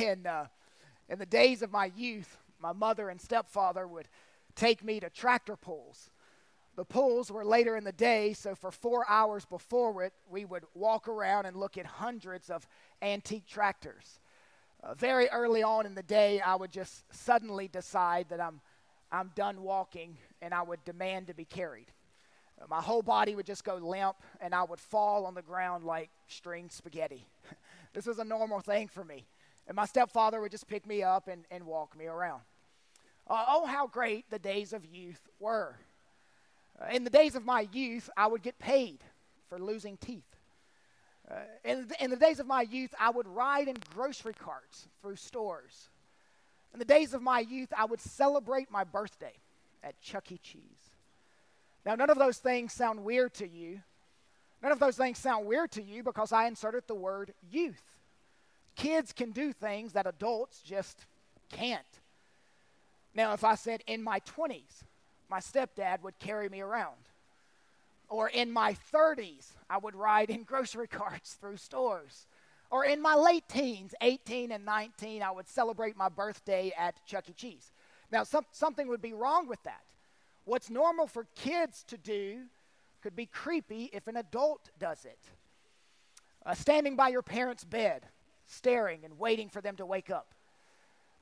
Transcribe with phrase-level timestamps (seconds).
[0.00, 0.46] in, uh,
[1.08, 4.08] in the days of my youth, my mother and stepfather would
[4.54, 6.10] take me to tractor pulls.
[6.76, 10.64] The pulls were later in the day, so for four hours before it, we would
[10.74, 12.66] walk around and look at hundreds of
[13.02, 14.20] antique tractors.
[14.82, 18.60] Uh, very early on in the day, I would just suddenly decide that I'm,
[19.12, 21.88] I'm done walking and I would demand to be carried.
[22.60, 25.84] Uh, my whole body would just go limp and I would fall on the ground
[25.84, 27.26] like string spaghetti.
[27.92, 29.26] this was a normal thing for me.
[29.70, 32.40] And my stepfather would just pick me up and, and walk me around.
[33.28, 35.76] Uh, oh, how great the days of youth were.
[36.82, 38.98] Uh, in the days of my youth, I would get paid
[39.48, 40.24] for losing teeth.
[41.30, 45.14] Uh, in, in the days of my youth, I would ride in grocery carts through
[45.14, 45.90] stores.
[46.72, 49.34] In the days of my youth, I would celebrate my birthday
[49.84, 50.40] at Chuck E.
[50.42, 50.96] Cheese.
[51.86, 53.82] Now, none of those things sound weird to you.
[54.64, 57.89] None of those things sound weird to you because I inserted the word youth.
[58.76, 61.06] Kids can do things that adults just
[61.50, 61.82] can't.
[63.14, 64.84] Now, if I said in my 20s,
[65.28, 66.96] my stepdad would carry me around.
[68.08, 72.26] Or in my 30s, I would ride in grocery carts through stores.
[72.70, 77.28] Or in my late teens, 18 and 19, I would celebrate my birthday at Chuck
[77.28, 77.32] E.
[77.32, 77.72] Cheese.
[78.12, 79.82] Now, some, something would be wrong with that.
[80.44, 82.42] What's normal for kids to do
[83.02, 85.18] could be creepy if an adult does it.
[86.44, 88.06] Uh, standing by your parents' bed,
[88.50, 90.28] staring and waiting for them to wake up.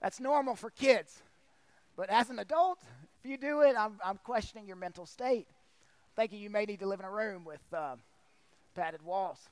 [0.00, 1.22] That's normal for kids.
[1.96, 2.78] But as an adult,
[3.22, 5.46] if you do it, I'm, I'm questioning your mental state.
[6.16, 7.96] Thinking you may need to live in a room with uh,
[8.74, 9.48] padded walls.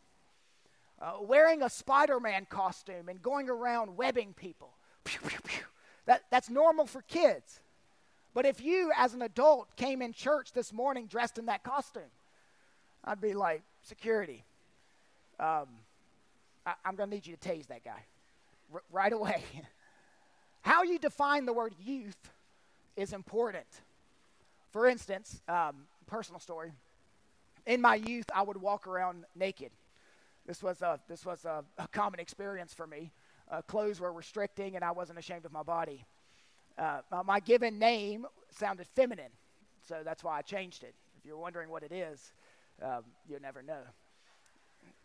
[1.01, 4.71] Uh, wearing a Spider Man costume and going around webbing people.
[5.05, 5.65] Pew, pew, pew.
[6.07, 7.61] That, that's normal for kids.
[8.33, 12.11] But if you, as an adult, came in church this morning dressed in that costume,
[13.05, 14.45] I'd be like, security,
[15.39, 15.67] um,
[16.67, 18.05] I, am going to need you to tase that guy
[18.75, 19.43] R- right away.
[20.63, 22.19] How you define the word youth
[22.97, 23.67] is important.
[24.73, 26.73] For instance, um, personal story.
[27.67, 29.71] In my youth, I would walk around naked.
[30.45, 33.13] This was a, this was a, a common experience for me.
[33.51, 36.05] Uh, clothes were restricting, and I wasn't ashamed of my body.
[36.77, 39.31] Uh, my given name sounded feminine,
[39.89, 40.95] so that's why I changed it.
[41.19, 42.33] If you're wondering what it is,
[42.83, 43.81] um, you'll never know.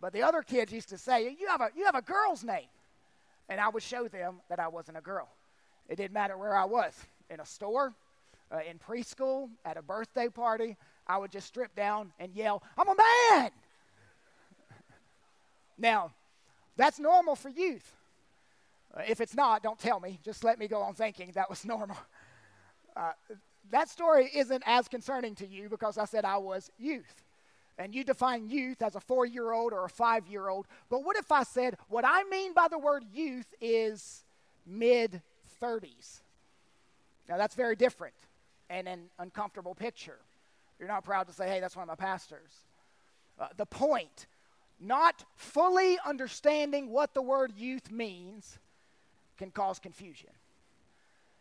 [0.02, 2.68] But the other kids used to say, "You have a you have a girl's name,"
[3.48, 5.30] and I would show them that I wasn't a girl.
[5.88, 6.94] It didn't matter where I was
[7.30, 7.94] in a store,
[8.52, 12.88] uh, in preschool, at a birthday party, I would just strip down and yell, I'm
[12.88, 13.52] a man!
[15.78, 16.12] now,
[16.76, 17.96] that's normal for youth.
[18.94, 20.20] Uh, if it's not, don't tell me.
[20.24, 21.98] Just let me go on thinking that was normal.
[22.96, 23.12] Uh,
[23.70, 27.24] that story isn't as concerning to you because I said I was youth.
[27.82, 30.68] And you define youth as a four year old or a five year old.
[30.90, 34.24] But what if I said what I mean by the word youth is
[34.68, 35.22] mid
[35.62, 36.20] 30s?
[37.28, 38.14] Now, that's very different
[38.70, 40.20] and an uncomfortable picture.
[40.80, 42.52] You're not proud to say, hey, that's one of my pastors.
[43.40, 44.28] Uh, the point,
[44.80, 48.60] not fully understanding what the word youth means,
[49.38, 50.30] can cause confusion.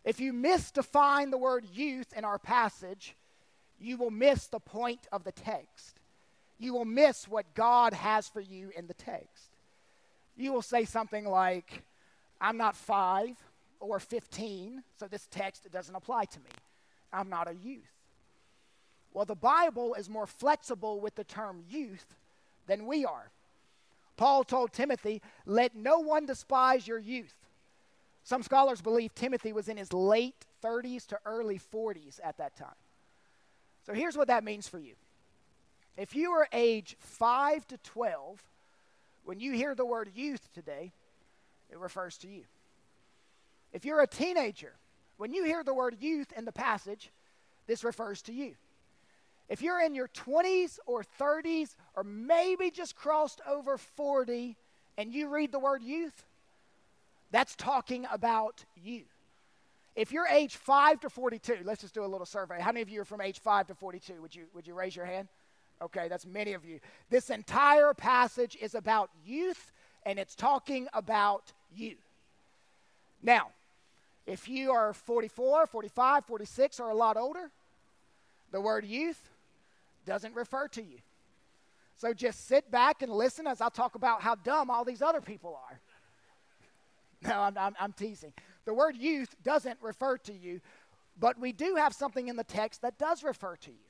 [0.04, 3.14] If you misdefine the word youth in our passage,
[3.78, 5.99] you will miss the point of the text.
[6.60, 9.56] You will miss what God has for you in the text.
[10.36, 11.82] You will say something like,
[12.40, 13.36] I'm not five,
[13.80, 16.50] or 15, so this text doesn't apply to me.
[17.12, 17.90] I'm not a youth.
[19.12, 22.14] Well, the Bible is more flexible with the term youth
[22.66, 23.30] than we are.
[24.16, 27.34] Paul told Timothy, Let no one despise your youth.
[28.22, 32.68] Some scholars believe Timothy was in his late 30s to early 40s at that time.
[33.86, 34.92] So here's what that means for you.
[35.96, 38.42] If you are age 5 to 12,
[39.24, 40.92] when you hear the word youth today,
[41.70, 42.44] it refers to you.
[43.72, 44.72] If you're a teenager,
[45.18, 47.10] when you hear the word youth in the passage,
[47.66, 48.54] this refers to you.
[49.48, 54.56] If you're in your 20s or 30s, or maybe just crossed over 40,
[54.96, 56.24] and you read the word youth,
[57.30, 59.02] that's talking about you.
[59.96, 62.60] If you're age 5 to 42, let's just do a little survey.
[62.60, 64.22] How many of you are from age 5 to 42?
[64.22, 65.28] Would you, would you raise your hand?
[65.82, 66.80] Okay, that's many of you.
[67.08, 69.72] This entire passage is about youth,
[70.04, 71.96] and it's talking about you.
[73.22, 73.48] Now,
[74.26, 77.50] if you are 44, 45, 46, or a lot older,
[78.52, 79.30] the word youth
[80.06, 80.98] doesn't refer to you.
[81.96, 85.20] So just sit back and listen as I talk about how dumb all these other
[85.20, 85.80] people are.
[87.22, 88.32] No, I'm, I'm, I'm teasing.
[88.64, 90.62] The word youth doesn't refer to you,
[91.18, 93.89] but we do have something in the text that does refer to you.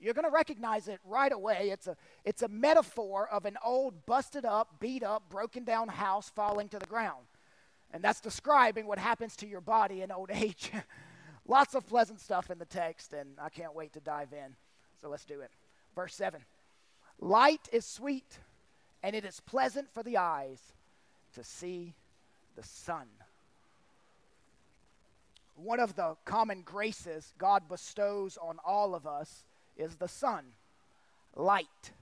[0.00, 1.70] You're going to recognize it right away.
[1.72, 6.30] It's a, it's a metaphor of an old, busted up, beat up, broken down house
[6.30, 7.24] falling to the ground.
[7.92, 10.70] And that's describing what happens to your body in old age.
[11.46, 14.54] Lots of pleasant stuff in the text, and I can't wait to dive in.
[15.00, 15.50] So let's do it.
[15.94, 16.40] Verse 7
[17.20, 18.38] Light is sweet,
[19.02, 20.60] and it is pleasant for the eyes
[21.34, 21.94] to see
[22.54, 23.06] the sun.
[25.56, 29.42] One of the common graces God bestows on all of us
[29.78, 30.44] is the sun,
[31.34, 31.92] light,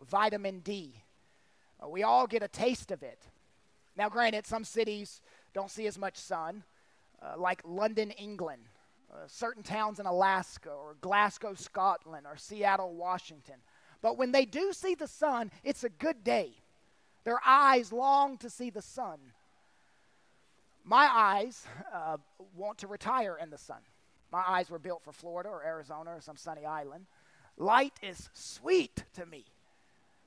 [0.00, 0.94] vitamin D.
[1.82, 3.18] Uh, we all get a taste of it.
[3.96, 5.20] Now, granted, some cities
[5.54, 6.62] don't see as much sun,
[7.20, 8.62] uh, like London, England,
[9.12, 13.56] uh, certain towns in Alaska, or Glasgow, Scotland, or Seattle, Washington.
[14.00, 16.52] But when they do see the sun, it's a good day.
[17.24, 19.18] Their eyes long to see the sun.
[20.84, 21.64] My eyes
[21.94, 22.16] uh,
[22.56, 23.78] want to retire in the sun.
[24.32, 27.06] My eyes were built for Florida or Arizona or some sunny island.
[27.56, 29.44] Light is sweet to me.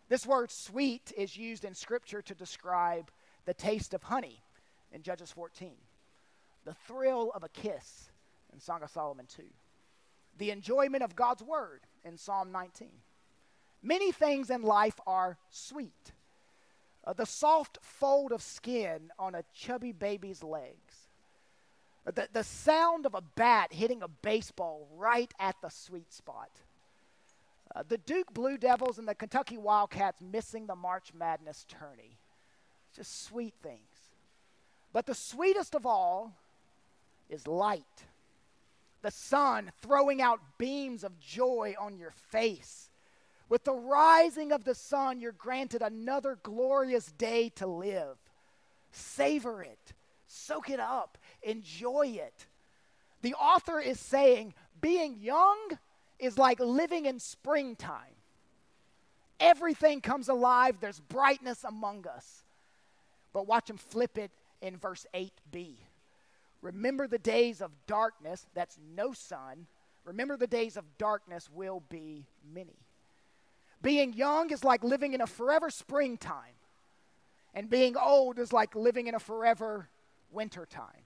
[0.08, 3.10] This word sweet is used in Scripture to describe
[3.46, 4.40] the taste of honey
[4.92, 5.72] in Judges 14,
[6.64, 8.10] the thrill of a kiss
[8.54, 9.44] in Song of Solomon 2,
[10.38, 12.90] the enjoyment of God's word in Psalm 19.
[13.82, 16.14] Many things in life are sweet.
[17.06, 21.10] Uh, the soft fold of skin on a chubby baby's legs.
[22.08, 26.50] Uh, the, the sound of a bat hitting a baseball right at the sweet spot.
[27.76, 32.18] Uh, the Duke Blue Devils and the Kentucky Wildcats missing the March Madness tourney.
[32.96, 33.80] Just sweet things.
[34.94, 36.34] But the sweetest of all
[37.30, 38.06] is light.
[39.02, 42.90] The sun throwing out beams of joy on your face
[43.48, 48.18] with the rising of the sun, you're granted another glorious day to live.
[48.92, 49.94] Savor it,
[50.26, 52.48] soak it up, enjoy it.
[53.22, 55.58] The author is saying being young
[56.20, 58.16] is like living in springtime.
[59.40, 62.44] Everything comes alive, there's brightness among us.
[63.34, 64.32] But watch him flip it
[64.62, 65.76] in verse 8b.
[66.62, 69.68] Remember the days of darkness, that's no sun.
[70.06, 72.78] Remember the days of darkness will be many.
[73.82, 76.56] Being young is like living in a forever springtime,
[77.54, 79.90] and being old is like living in a forever
[80.32, 81.06] wintertime.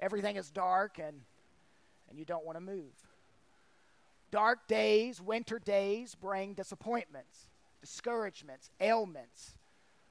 [0.00, 1.20] Everything is dark, and,
[2.10, 2.92] and you don't want to move.
[4.32, 7.50] Dark days, winter days bring disappointments,
[7.82, 9.56] discouragements, ailments.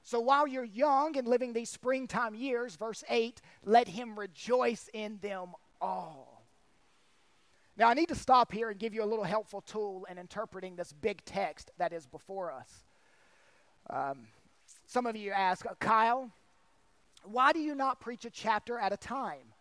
[0.04, 5.18] So while you're young and living these springtime years, verse 8, let him rejoice in
[5.20, 5.48] them
[5.80, 6.46] all.
[7.76, 10.76] Now, I need to stop here and give you a little helpful tool in interpreting
[10.76, 12.84] this big text that is before us.
[13.90, 14.28] Um,
[14.86, 16.30] some of you ask, uh, Kyle,
[17.24, 19.52] why do you not preach a chapter at a time?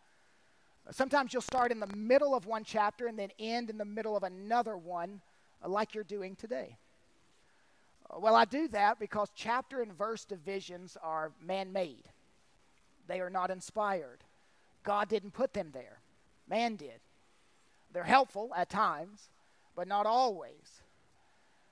[0.91, 4.17] Sometimes you'll start in the middle of one chapter and then end in the middle
[4.17, 5.21] of another one,
[5.63, 6.75] uh, like you're doing today.
[8.09, 12.03] Uh, well, I do that because chapter and verse divisions are man made,
[13.07, 14.19] they are not inspired.
[14.83, 15.99] God didn't put them there,
[16.49, 16.99] man did.
[17.93, 19.29] They're helpful at times,
[19.75, 20.81] but not always.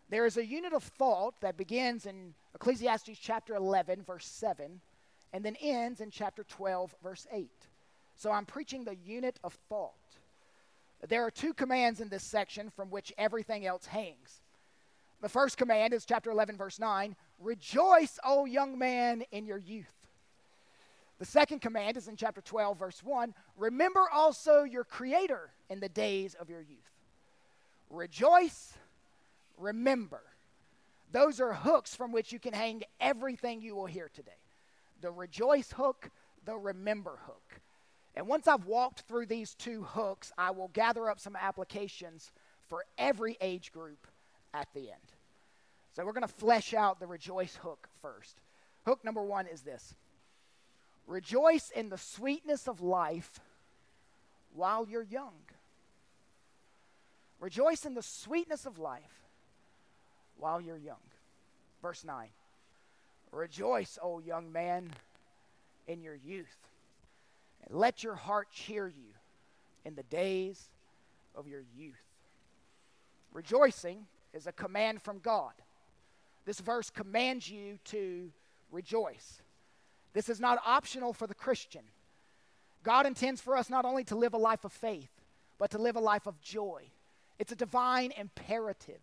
[0.09, 4.79] There is a unit of thought that begins in Ecclesiastes chapter 11, verse 7,
[5.33, 7.49] and then ends in chapter 12, verse 8.
[8.19, 9.93] So I'm preaching the unit of thought.
[11.07, 14.41] There are two commands in this section from which everything else hangs.
[15.21, 19.93] The first command is chapter 11, verse 9 Rejoice, O young man, in your youth.
[21.19, 25.87] The second command is in chapter 12, verse 1 Remember also your Creator in the
[25.87, 26.91] days of your youth.
[27.89, 28.73] Rejoice,
[29.57, 30.21] remember.
[31.13, 34.31] Those are hooks from which you can hang everything you will hear today
[34.99, 36.09] the rejoice hook,
[36.43, 37.61] the remember hook.
[38.19, 42.33] And once I've walked through these two hooks, I will gather up some applications
[42.67, 44.07] for every age group
[44.53, 45.13] at the end.
[45.95, 48.41] So we're going to flesh out the rejoice hook first.
[48.85, 49.95] Hook number one is this
[51.07, 53.39] Rejoice in the sweetness of life
[54.53, 55.39] while you're young.
[57.39, 59.23] Rejoice in the sweetness of life
[60.35, 60.97] while you're young.
[61.81, 62.27] Verse 9
[63.31, 64.89] Rejoice, O young man,
[65.87, 66.68] in your youth,
[67.69, 69.13] let your heart cheer you
[69.85, 70.69] in the days
[71.35, 71.95] of your youth.
[73.33, 75.53] Rejoicing is a command from God.
[76.45, 78.31] This verse commands you to
[78.71, 79.41] rejoice.
[80.13, 81.83] This is not optional for the Christian.
[82.83, 85.11] God intends for us not only to live a life of faith,
[85.57, 86.83] but to live a life of joy.
[87.37, 89.01] It's a divine imperative.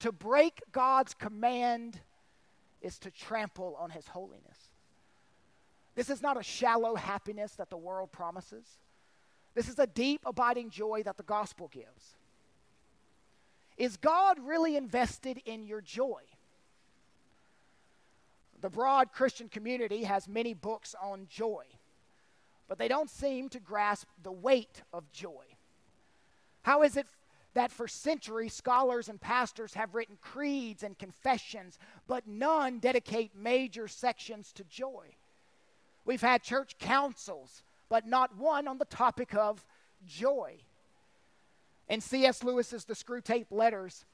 [0.00, 1.98] To break God's command
[2.80, 4.51] is to trample on his holiness.
[5.94, 8.64] This is not a shallow happiness that the world promises.
[9.54, 12.14] This is a deep, abiding joy that the gospel gives.
[13.76, 16.22] Is God really invested in your joy?
[18.60, 21.64] The broad Christian community has many books on joy,
[22.68, 25.44] but they don't seem to grasp the weight of joy.
[26.62, 27.06] How is it
[27.54, 33.88] that for centuries scholars and pastors have written creeds and confessions, but none dedicate major
[33.88, 35.16] sections to joy?
[36.04, 39.64] We've had church councils, but not one on the topic of
[40.06, 40.56] joy.
[41.88, 42.42] In C.S.
[42.42, 44.04] Lewis's The Screwtape Letters,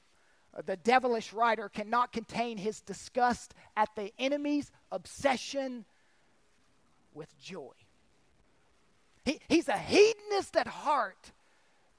[0.55, 5.85] uh, the devilish writer cannot contain his disgust at the enemy's obsession
[7.13, 7.71] with joy.
[9.25, 11.31] He, he's a hedonist at heart,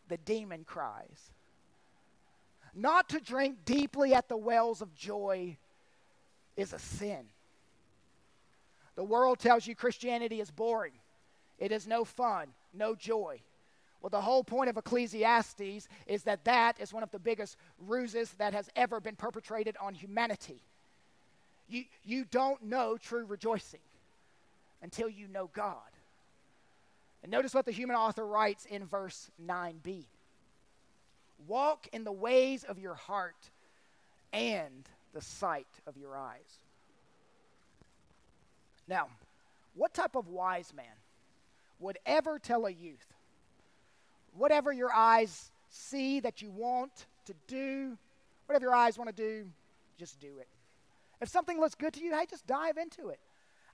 [0.08, 1.30] the demon cries.
[2.74, 5.56] Not to drink deeply at the wells of joy
[6.56, 7.26] is a sin.
[9.00, 10.92] The world tells you Christianity is boring,
[11.58, 13.40] it is no fun, no joy.
[14.02, 18.30] Well, the whole point of Ecclesiastes is that that is one of the biggest ruses
[18.32, 20.60] that has ever been perpetrated on humanity.
[21.66, 23.80] You, you don't know true rejoicing
[24.82, 25.78] until you know God.
[27.22, 30.04] And notice what the human author writes in verse 9b
[31.48, 33.48] Walk in the ways of your heart
[34.34, 36.58] and the sight of your eyes.
[38.90, 39.06] Now,
[39.74, 40.84] what type of wise man
[41.78, 43.06] would ever tell a youth
[44.36, 47.96] whatever your eyes see that you want to do,
[48.46, 49.48] whatever your eyes want to do,
[49.96, 50.48] just do it.
[51.20, 53.20] If something looks good to you, hey, just dive into it.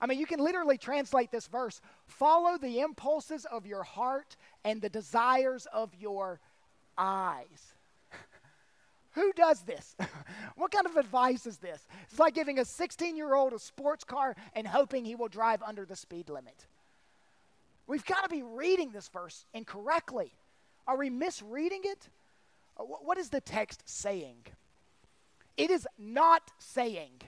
[0.00, 4.82] I mean, you can literally translate this verse follow the impulses of your heart and
[4.82, 6.40] the desires of your
[6.99, 7.75] eyes.
[9.16, 9.96] Who does this?
[10.56, 11.88] what kind of advice is this?
[12.04, 15.62] It's like giving a 16 year old a sports car and hoping he will drive
[15.62, 16.66] under the speed limit.
[17.87, 20.32] We've got to be reading this verse incorrectly.
[20.87, 22.08] Are we misreading it?
[22.78, 24.44] Uh, what is the text saying?
[25.56, 27.23] It is not saying,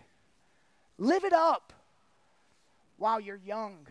[0.99, 1.73] live it up
[2.99, 3.87] while you're young.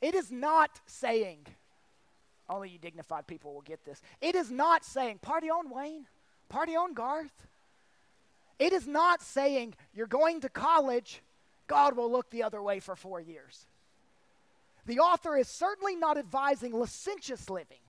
[0.00, 1.40] It is not saying,
[2.48, 4.00] only you dignified people will get this.
[4.22, 6.06] It is not saying, party on, Wayne,
[6.54, 7.46] party on, Garth.
[8.60, 11.20] It is not saying, you're going to college,
[11.66, 13.66] God will look the other way for four years.
[14.86, 17.80] The author is certainly not advising licentious living.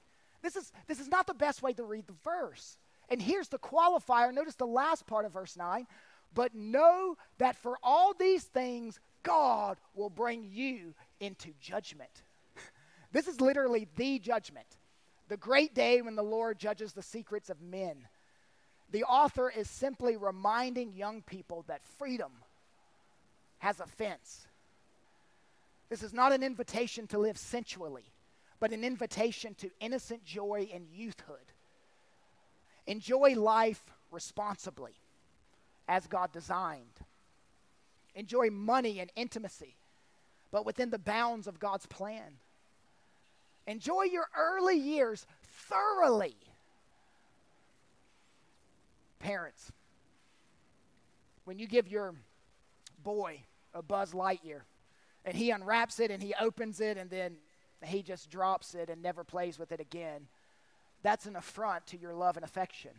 [0.41, 2.77] This is, this is not the best way to read the verse.
[3.07, 4.33] And here's the qualifier.
[4.33, 5.85] Notice the last part of verse 9.
[6.33, 12.23] But know that for all these things, God will bring you into judgment.
[13.11, 14.67] this is literally the judgment,
[15.29, 18.07] the great day when the Lord judges the secrets of men.
[18.95, 22.31] The author is simply reminding young people that freedom
[23.59, 24.47] has a fence.
[25.89, 28.05] This is not an invitation to live sensually
[28.61, 31.51] but an invitation to innocent joy and youthhood.
[32.87, 34.93] Enjoy life responsibly
[35.89, 37.03] as God designed.
[38.15, 39.75] Enjoy money and intimacy,
[40.53, 42.37] but within the bounds of God's plan.
[43.67, 45.25] Enjoy your early years
[45.67, 46.37] thoroughly.
[49.25, 49.71] Parents,
[51.45, 52.13] when you give your
[53.01, 53.39] boy
[53.73, 54.61] a Buzz Lightyear
[55.25, 57.37] and he unwraps it and he opens it and then
[57.83, 60.27] he just drops it and never plays with it again,
[61.01, 62.91] that's an affront to your love and affection.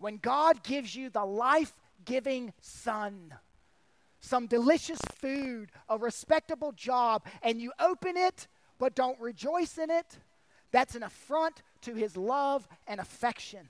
[0.00, 1.72] When God gives you the life
[2.04, 3.32] giving sun,
[4.20, 8.48] some delicious food, a respectable job, and you open it
[8.80, 10.18] but don't rejoice in it,
[10.72, 13.68] that's an affront to his love and affection.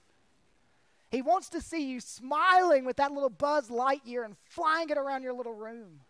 [1.16, 5.22] He wants to see you smiling with that little Buzz Lightyear and flying it around
[5.22, 6.00] your little room.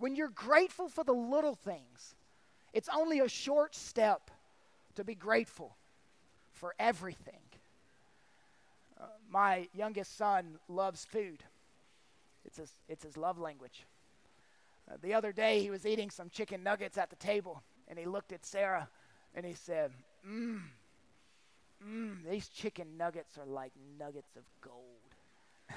[0.00, 2.16] When you're grateful for the little things,
[2.72, 4.32] it's only a short step
[4.96, 5.76] to be grateful
[6.54, 7.38] for everything.
[9.00, 11.44] Uh, my youngest son loves food,
[12.44, 13.86] it's his, it's his love language.
[14.90, 18.06] Uh, the other day, he was eating some chicken nuggets at the table, and he
[18.06, 18.88] looked at Sarah
[19.36, 19.92] and he said,
[20.28, 20.62] Mmm,
[21.84, 24.74] mmm, these chicken nuggets are like nuggets of gold.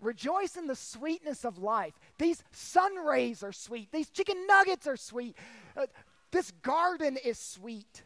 [0.00, 1.94] Rejoice in the sweetness of life.
[2.18, 3.90] These sun rays are sweet.
[3.92, 5.36] These chicken nuggets are sweet.
[5.76, 5.86] Uh,
[6.30, 8.02] this garden is sweet.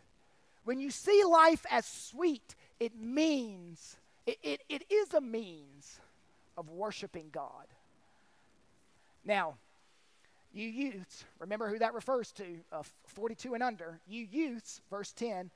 [0.64, 6.00] When you see life as sweet, it means, it, it, it is a means
[6.56, 7.66] of worshiping God.
[9.24, 9.54] Now,
[10.52, 14.00] you youths, remember who that refers to, uh, 42 and under.
[14.06, 15.50] You youths, verse 10,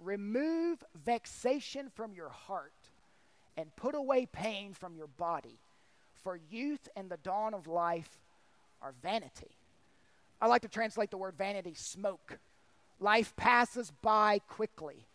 [0.00, 2.72] remove vexation from your heart
[3.56, 5.58] and put away pain from your body
[6.26, 8.18] for youth and the dawn of life
[8.82, 9.56] are vanity.
[10.40, 12.38] I like to translate the word vanity smoke.
[12.98, 15.06] Life passes by quickly.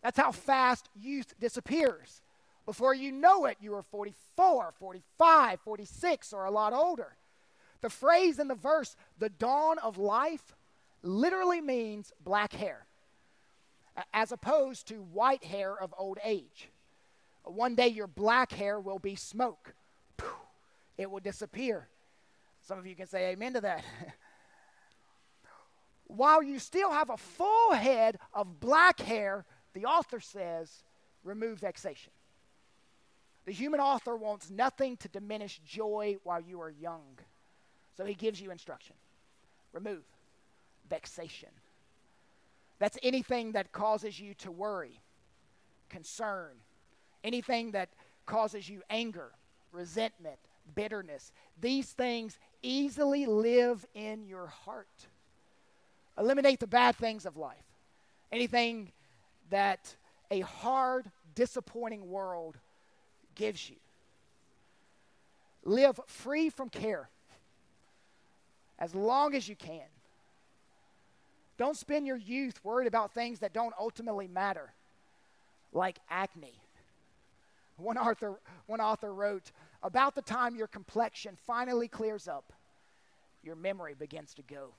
[0.00, 2.22] That's how fast youth disappears.
[2.66, 7.16] Before you know it, you are 44, 45, 46, or a lot older.
[7.80, 10.54] The phrase in the verse, the dawn of life,
[11.02, 12.86] literally means black hair,
[14.12, 16.68] as opposed to white hair of old age.
[17.44, 19.74] One day your black hair will be smoke,
[20.96, 21.88] it will disappear.
[22.62, 23.84] Some of you can say amen to that.
[26.06, 30.82] While you still have a full head of black hair, the author says,
[31.24, 32.12] remove vexation.
[33.44, 37.18] The human author wants nothing to diminish joy while you are young.
[37.96, 38.96] So he gives you instruction
[39.72, 40.04] remove
[40.88, 41.48] vexation.
[42.84, 45.00] That's anything that causes you to worry,
[45.88, 46.50] concern,
[47.24, 47.88] anything that
[48.26, 49.30] causes you anger,
[49.72, 50.36] resentment,
[50.74, 51.32] bitterness.
[51.58, 55.06] These things easily live in your heart.
[56.18, 57.64] Eliminate the bad things of life.
[58.30, 58.92] Anything
[59.48, 59.96] that
[60.30, 62.58] a hard, disappointing world
[63.34, 63.76] gives you.
[65.64, 67.08] Live free from care
[68.78, 69.88] as long as you can.
[71.56, 74.72] Don't spend your youth worried about things that don't ultimately matter,
[75.72, 76.54] like acne.
[77.76, 79.50] One author, one author wrote,
[79.82, 82.52] About the time your complexion finally clears up,
[83.42, 84.70] your memory begins to go.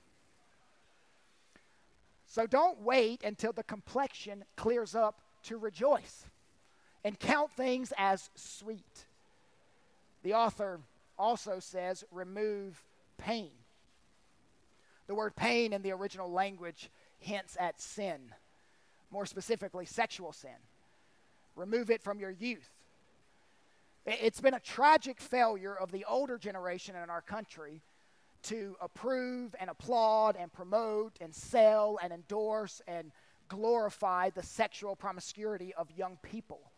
[2.26, 6.26] So don't wait until the complexion clears up to rejoice
[7.04, 9.06] and count things as sweet.
[10.22, 10.80] The author
[11.18, 12.82] also says, remove
[13.16, 13.50] pain.
[15.06, 18.32] The word pain in the original language hints at sin,
[19.10, 20.56] more specifically, sexual sin.
[21.54, 22.70] Remove it from your youth.
[24.04, 27.82] It's been a tragic failure of the older generation in our country
[28.44, 33.10] to approve and applaud and promote and sell and endorse and
[33.48, 36.70] glorify the sexual promiscuity of young people.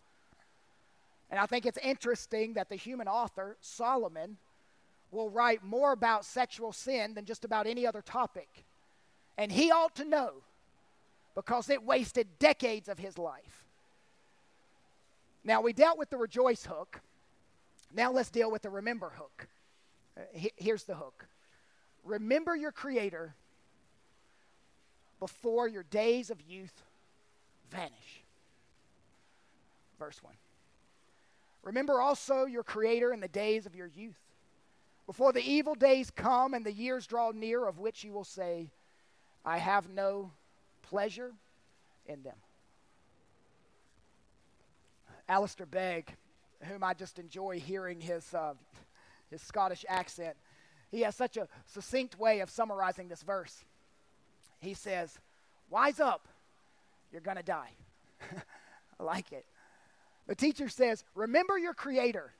[1.31, 4.39] And I think it's interesting that the human author, Solomon,
[5.11, 8.65] will write more about sexual sin than just about any other topic.
[9.37, 10.33] And he ought to know
[11.35, 13.65] because it wasted decades of his life.
[15.45, 17.01] Now, we dealt with the rejoice hook.
[17.95, 19.49] Now, let's deal with the remember hook.
[20.17, 20.23] Uh,
[20.57, 21.27] here's the hook
[22.05, 23.35] Remember your Creator
[25.21, 26.83] before your days of youth
[27.71, 28.23] vanish.
[29.99, 30.33] Verse 1.
[31.63, 34.19] Remember also your Creator in the days of your youth,
[35.09, 38.69] before the evil days come and the years draw near, of which you will say,
[39.43, 40.33] I have no
[40.83, 41.33] pleasure
[42.05, 42.37] in them.
[45.27, 46.15] Alistair Begg,
[46.65, 48.53] whom I just enjoy hearing his, uh,
[49.31, 50.37] his Scottish accent,
[50.91, 53.65] he has such a succinct way of summarizing this verse.
[54.61, 55.19] He says,
[55.71, 56.29] Wise up,
[57.13, 57.71] you're going to die.
[59.01, 59.47] I like it.
[60.27, 62.31] The teacher says, Remember your Creator.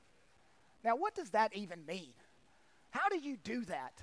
[0.83, 2.13] Now, what does that even mean?
[2.91, 3.93] How do you do that?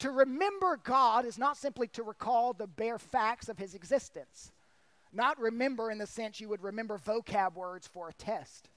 [0.00, 4.50] To remember God is not simply to recall the bare facts of His existence,
[5.12, 8.68] not remember in the sense you would remember vocab words for a test.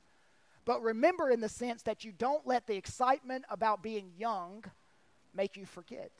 [0.65, 4.63] But remember in the sense that you don't let the excitement about being young
[5.34, 6.12] make you forget.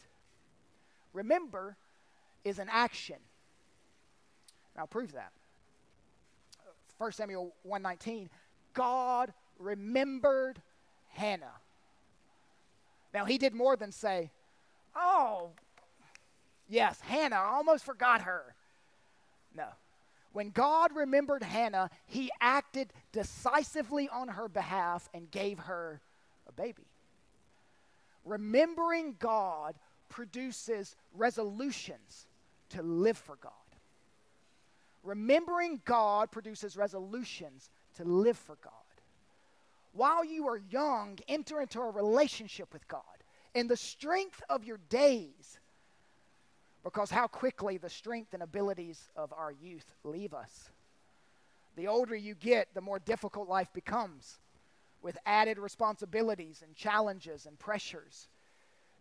[1.14, 1.76] Remember
[2.44, 3.18] is an action.
[4.78, 5.32] I'll prove that.
[6.98, 8.30] 1 Samuel 119,
[8.74, 10.62] God remembered
[11.10, 11.54] Hannah.
[13.16, 14.30] Now, he did more than say,
[14.94, 15.52] Oh,
[16.68, 18.54] yes, Hannah, I almost forgot her.
[19.56, 19.68] No.
[20.34, 26.02] When God remembered Hannah, he acted decisively on her behalf and gave her
[26.46, 26.84] a baby.
[28.26, 29.76] Remembering God
[30.10, 32.28] produces resolutions
[32.72, 33.54] to live for God.
[35.04, 38.74] Remembering God produces resolutions to live for God.
[39.96, 43.02] While you are young, enter into a relationship with God
[43.54, 45.58] in the strength of your days
[46.84, 50.70] because how quickly the strength and abilities of our youth leave us.
[51.78, 54.38] The older you get, the more difficult life becomes
[55.02, 58.28] with added responsibilities and challenges and pressures.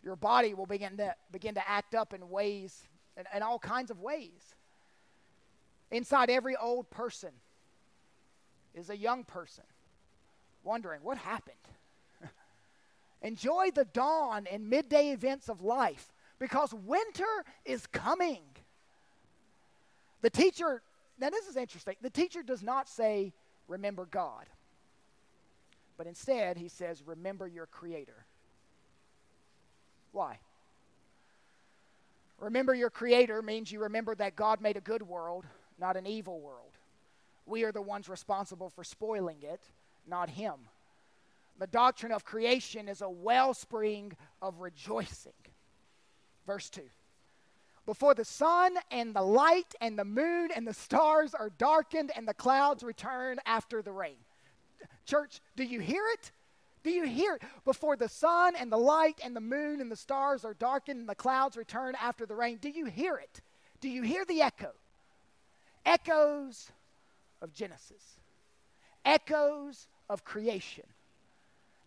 [0.04, 3.90] Your body will begin to, begin to act up in ways, in, in all kinds
[3.90, 4.54] of ways.
[5.90, 7.30] Inside every old person
[8.74, 9.64] is a young person
[10.64, 11.56] wondering what happened.
[13.22, 18.42] Enjoy the dawn and midday events of life because winter is coming.
[20.22, 20.82] The teacher,
[21.18, 21.96] now this is interesting.
[22.00, 23.32] The teacher does not say,
[23.68, 24.46] remember God,
[25.96, 28.24] but instead he says, remember your Creator.
[30.12, 30.38] Why?
[32.38, 35.44] Remember your Creator means you remember that God made a good world,
[35.78, 36.72] not an evil world.
[37.46, 39.60] We are the ones responsible for spoiling it,
[40.08, 40.54] not Him.
[41.58, 45.32] The doctrine of creation is a wellspring of rejoicing.
[46.46, 46.82] Verse 2
[47.86, 52.26] Before the sun and the light and the moon and the stars are darkened and
[52.26, 54.16] the clouds return after the rain.
[55.06, 56.32] Church, do you hear it?
[56.82, 57.42] Do you hear it?
[57.64, 61.08] Before the sun and the light and the moon and the stars are darkened and
[61.08, 62.58] the clouds return after the rain.
[62.60, 63.40] Do you hear it?
[63.80, 64.72] Do you hear the echo?
[65.86, 66.70] Echoes
[67.42, 68.18] of Genesis,
[69.04, 70.84] echoes of creation.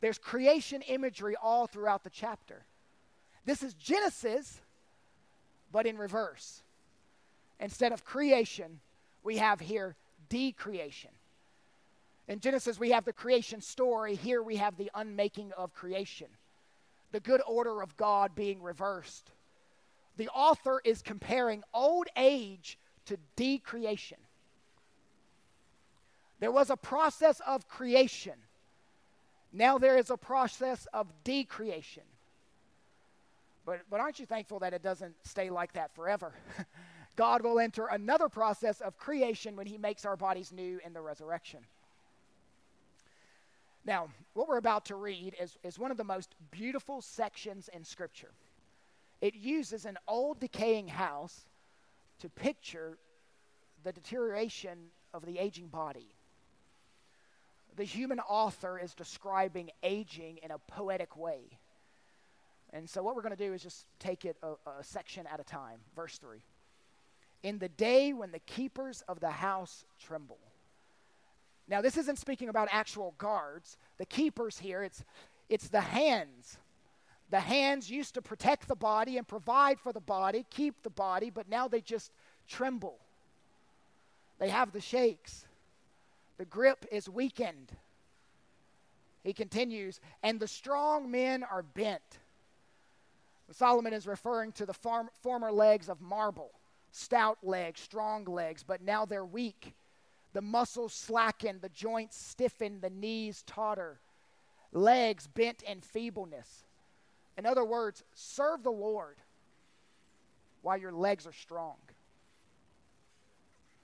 [0.01, 2.63] There's creation imagery all throughout the chapter.
[3.45, 4.59] This is Genesis,
[5.71, 6.61] but in reverse.
[7.59, 8.79] Instead of creation,
[9.23, 9.95] we have here
[10.29, 11.11] decreation.
[12.27, 14.15] In Genesis, we have the creation story.
[14.15, 16.27] Here we have the unmaking of creation,
[17.11, 19.31] the good order of God being reversed.
[20.17, 24.17] The author is comparing old age to decreation.
[26.39, 28.33] There was a process of creation.
[29.51, 32.03] Now there is a process of decreation.
[33.65, 36.33] But, but aren't you thankful that it doesn't stay like that forever?
[37.15, 41.01] God will enter another process of creation when He makes our bodies new in the
[41.01, 41.59] resurrection.
[43.83, 47.83] Now, what we're about to read is, is one of the most beautiful sections in
[47.83, 48.31] Scripture.
[49.21, 51.47] It uses an old decaying house
[52.19, 52.97] to picture
[53.83, 54.77] the deterioration
[55.13, 56.09] of the aging body.
[57.77, 61.57] The human author is describing aging in a poetic way.
[62.73, 65.39] And so, what we're going to do is just take it a, a section at
[65.39, 65.79] a time.
[65.95, 66.39] Verse 3
[67.43, 70.39] In the day when the keepers of the house tremble,
[71.67, 73.77] now, this isn't speaking about actual guards.
[73.97, 75.03] The keepers here, it's,
[75.49, 76.57] it's the hands.
[77.29, 81.29] The hands used to protect the body and provide for the body, keep the body,
[81.29, 82.11] but now they just
[82.47, 82.99] tremble.
[84.39, 85.45] They have the shakes.
[86.37, 87.71] The grip is weakened.
[89.23, 92.19] He continues, and the strong men are bent.
[93.51, 94.73] Solomon is referring to the
[95.21, 96.51] former legs of marble,
[96.91, 99.73] stout legs, strong legs, but now they're weak
[100.37, 103.99] the muscles slacken, the joints stiffen, the knees totter,
[104.71, 106.63] legs bent in feebleness.
[107.39, 109.17] In other words, serve the Lord
[110.61, 111.77] while your legs are strong.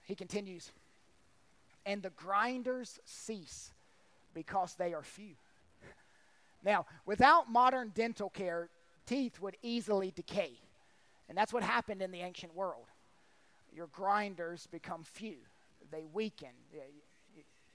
[0.02, 0.70] He continues,
[1.86, 3.72] and the grinders cease
[4.34, 5.34] because they are few.
[6.64, 8.68] Now, without modern dental care,
[9.06, 10.52] teeth would easily decay.
[11.28, 12.86] And that's what happened in the ancient world.
[13.74, 15.36] Your grinders become few
[15.94, 16.48] they weaken.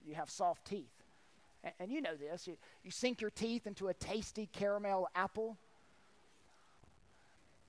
[0.05, 0.85] You have soft teeth.
[1.79, 2.47] And you know this.
[2.47, 2.57] You,
[2.91, 5.57] sink your teeth into a tasty caramel apple,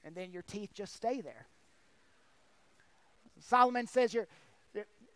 [0.04, 1.46] and then your teeth just stay there.
[3.40, 4.28] Solomon says you're,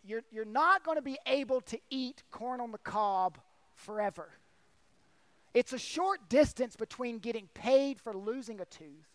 [0.05, 3.37] you're, you're not going to be able to eat corn on the cob
[3.75, 4.29] forever.
[5.53, 9.07] It's a short distance between getting paid for losing a tooth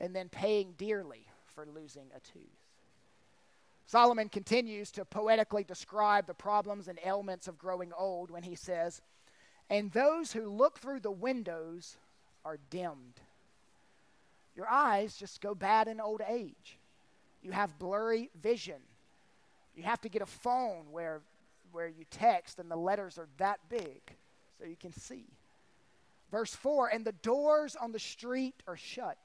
[0.00, 2.42] and then paying dearly for losing a tooth.
[3.86, 9.00] Solomon continues to poetically describe the problems and ailments of growing old when he says,
[9.70, 11.96] And those who look through the windows
[12.44, 13.20] are dimmed.
[14.56, 16.78] Your eyes just go bad in old age.
[17.42, 18.80] You have blurry vision.
[19.76, 21.20] You have to get a phone where,
[21.70, 24.00] where you text and the letters are that big
[24.58, 25.26] so you can see.
[26.30, 29.18] Verse 4 And the doors on the street are shut.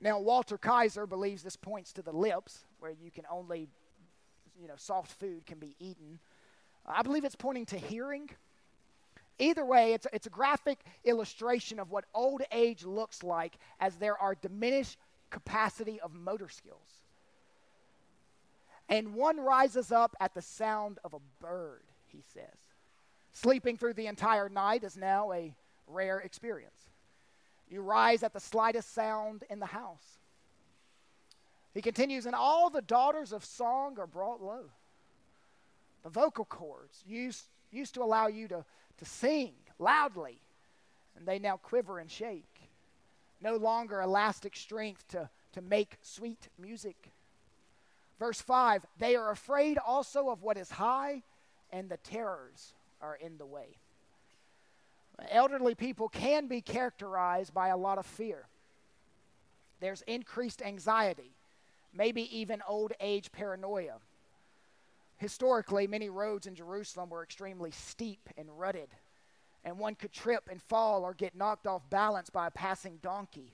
[0.00, 3.68] Now, Walter Kaiser believes this points to the lips, where you can only,
[4.60, 6.18] you know, soft food can be eaten.
[6.84, 8.28] I believe it's pointing to hearing.
[9.38, 14.18] Either way, it's, it's a graphic illustration of what old age looks like as there
[14.18, 14.98] are diminished
[15.30, 17.01] capacity of motor skills.
[18.92, 22.44] And one rises up at the sound of a bird, he says.
[23.32, 25.54] Sleeping through the entire night is now a
[25.86, 26.90] rare experience.
[27.70, 30.18] You rise at the slightest sound in the house.
[31.72, 34.64] He continues, and all the daughters of song are brought low.
[36.02, 38.62] The vocal cords used, used to allow you to,
[38.98, 40.38] to sing loudly,
[41.16, 42.68] and they now quiver and shake.
[43.40, 47.10] No longer elastic strength to, to make sweet music.
[48.22, 51.24] Verse 5 They are afraid also of what is high,
[51.72, 53.78] and the terrors are in the way.
[55.28, 58.46] Elderly people can be characterized by a lot of fear.
[59.80, 61.32] There's increased anxiety,
[61.92, 63.98] maybe even old age paranoia.
[65.16, 68.90] Historically, many roads in Jerusalem were extremely steep and rutted,
[69.64, 73.50] and one could trip and fall or get knocked off balance by a passing donkey.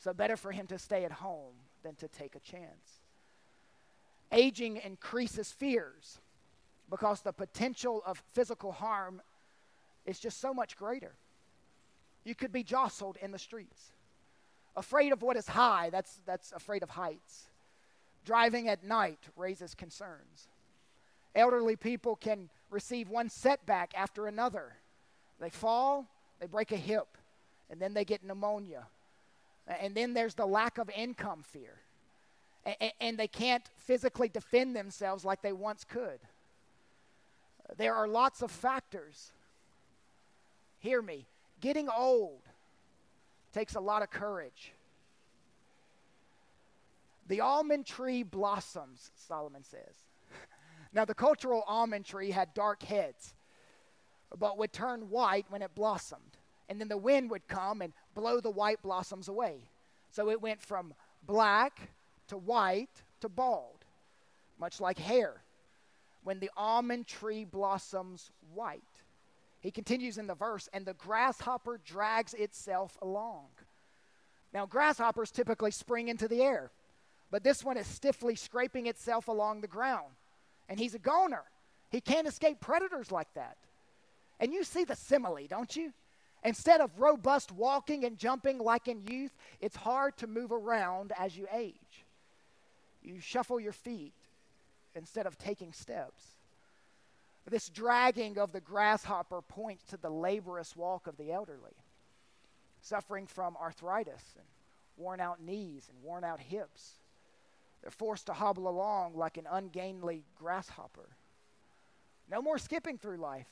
[0.00, 2.95] So, better for him to stay at home than to take a chance.
[4.32, 6.18] Aging increases fears
[6.90, 9.22] because the potential of physical harm
[10.04, 11.14] is just so much greater.
[12.24, 13.92] You could be jostled in the streets.
[14.76, 17.44] Afraid of what is high, that's, that's afraid of heights.
[18.24, 20.48] Driving at night raises concerns.
[21.34, 24.74] Elderly people can receive one setback after another.
[25.40, 26.06] They fall,
[26.40, 27.16] they break a hip,
[27.70, 28.86] and then they get pneumonia.
[29.66, 31.78] And then there's the lack of income fear.
[33.00, 36.18] And they can't physically defend themselves like they once could.
[37.76, 39.32] There are lots of factors.
[40.80, 41.26] Hear me.
[41.60, 42.40] Getting old
[43.52, 44.72] takes a lot of courage.
[47.28, 49.94] The almond tree blossoms, Solomon says.
[50.92, 53.34] now, the cultural almond tree had dark heads,
[54.38, 56.20] but would turn white when it blossomed.
[56.68, 59.56] And then the wind would come and blow the white blossoms away.
[60.10, 60.94] So it went from
[61.26, 61.90] black
[62.28, 63.84] to white to bald,
[64.58, 65.42] much like hair
[66.26, 68.82] when the almond tree blossoms white.
[69.60, 73.46] He continues in the verse, and the grasshopper drags itself along.
[74.52, 76.72] Now, grasshoppers typically spring into the air,
[77.30, 80.14] but this one is stiffly scraping itself along the ground.
[80.68, 81.44] And he's a goner.
[81.90, 83.56] He can't escape predators like that.
[84.40, 85.92] And you see the simile, don't you?
[86.42, 91.36] Instead of robust walking and jumping like in youth, it's hard to move around as
[91.36, 92.04] you age.
[93.06, 94.12] You shuffle your feet
[94.94, 96.22] instead of taking steps.
[97.48, 101.76] This dragging of the grasshopper points to the laborious walk of the elderly,
[102.80, 104.44] suffering from arthritis and
[104.96, 106.94] worn out knees and worn out hips.
[107.80, 111.08] They're forced to hobble along like an ungainly grasshopper.
[112.28, 113.46] No more skipping through life.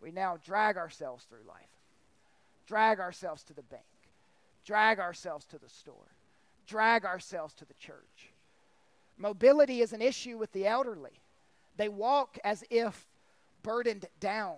[0.00, 1.70] We now drag ourselves through life,
[2.66, 3.84] drag ourselves to the bank,
[4.64, 6.16] drag ourselves to the store,
[6.66, 8.31] drag ourselves to the church.
[9.22, 11.12] Mobility is an issue with the elderly.
[11.76, 13.06] They walk as if
[13.62, 14.56] burdened down.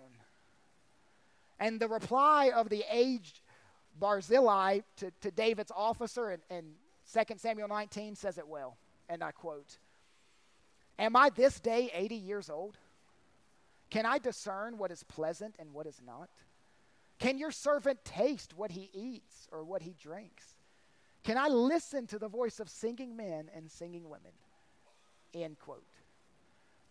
[1.59, 3.41] And the reply of the aged
[3.99, 6.63] Barzillai to, to David's officer in, in
[7.13, 8.77] 2 Samuel 19 says it well.
[9.07, 9.77] And I quote
[10.97, 12.79] Am I this day 80 years old?
[13.91, 16.29] Can I discern what is pleasant and what is not?
[17.19, 20.55] Can your servant taste what he eats or what he drinks?
[21.23, 24.31] Can I listen to the voice of singing men and singing women?
[25.35, 25.83] End quote.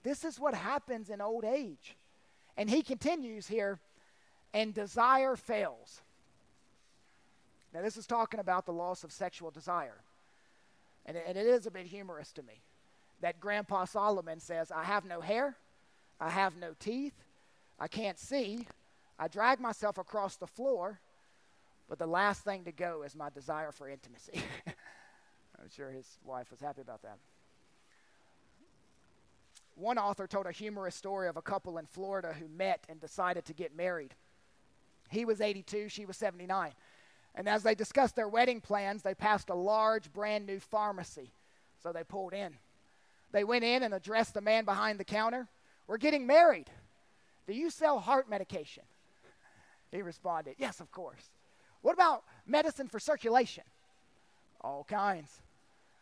[0.03, 1.97] This is what happens in old age.
[2.57, 3.81] And he continues here,
[4.53, 6.03] and desire fails.
[7.73, 9.97] Now, this is talking about the loss of sexual desire.
[11.07, 12.63] And and it is a bit humorous to me
[13.21, 15.57] that Grandpa Solomon says, I have no hair,
[16.21, 17.15] I have no teeth,
[17.81, 18.67] I can't see,
[19.19, 21.01] I drag myself across the floor,
[21.89, 24.43] but the last thing to go is my desire for intimacy.
[24.67, 27.19] I'm sure his wife was happy about that.
[29.77, 33.45] One author told a humorous story of a couple in Florida who met and decided
[33.47, 34.15] to get married.
[35.11, 36.73] He was 82, she was 79.
[37.35, 41.33] And as they discussed their wedding plans, they passed a large, brand new pharmacy.
[41.83, 42.55] So they pulled in.
[43.33, 45.49] They went in and addressed the man behind the counter.
[45.89, 46.71] We're getting married.
[47.47, 48.85] Do you sell heart medication?
[49.91, 51.31] He responded, Yes, of course.
[51.83, 53.65] What about medicine for circulation?
[54.61, 55.41] All kinds.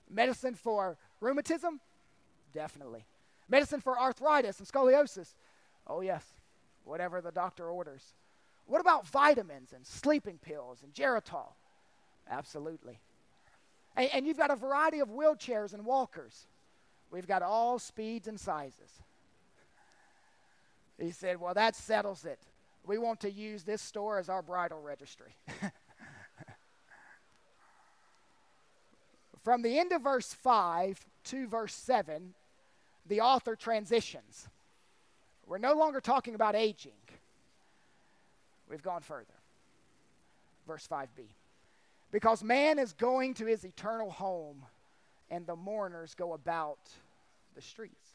[0.08, 1.80] Medicine for rheumatism?
[2.52, 3.04] Definitely.
[3.52, 5.34] Medicine for arthritis and scoliosis?
[5.86, 6.24] Oh, yes,
[6.84, 8.14] whatever the doctor orders.
[8.64, 11.52] What about vitamins and sleeping pills and Geritol?
[12.30, 12.98] Absolutely.
[13.94, 16.46] And, and, you've got a variety of wheelchairs and walkers.
[17.10, 19.02] We've got all speeds and sizes.
[20.98, 22.40] He said, Well, that settles it.
[22.86, 25.36] We want to use this store as our bridal registry.
[29.44, 32.32] From the end of verse 5 to verse 7,
[33.06, 34.48] the author transitions.
[35.46, 36.92] We're no longer talking about aging.
[38.68, 39.34] We've gone further.
[40.66, 41.26] Verse 5b.
[42.10, 44.64] Because man is going to his eternal home,
[45.30, 46.78] and the mourners go about
[47.54, 48.12] the streets.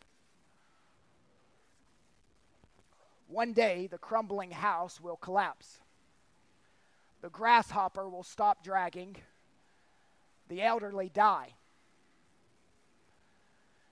[3.28, 5.80] One day, the crumbling house will collapse.
[7.21, 9.17] The grasshopper will stop dragging.
[10.47, 11.56] The elderly die.